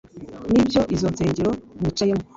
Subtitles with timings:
[0.51, 1.49] nibyo izo nsengero
[1.79, 2.23] mwicayemo